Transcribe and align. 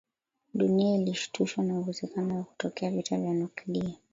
Dunia 0.53 0.95
ilishtushwa 0.95 1.63
na 1.63 1.79
uwezekano 1.79 2.37
wa 2.37 2.43
kutokea 2.43 2.91
vita 2.91 3.17
vya 3.17 3.33
nuklia 3.33 3.95